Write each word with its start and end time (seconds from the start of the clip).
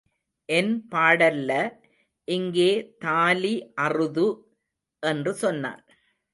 என்பாடல்ல 0.49 1.51
இங்கே 2.27 2.71
தாலி 2.99 3.53
அறுது 3.81 4.27
—என்று 5.03 5.33
சொன்னான். 5.35 5.81